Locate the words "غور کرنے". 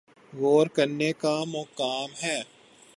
0.33-1.11